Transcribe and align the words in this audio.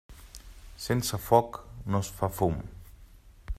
Sense 0.85 1.19
foc 1.27 1.59
no 1.95 2.03
es 2.05 2.11
fa 2.21 2.33
fum. 2.41 2.59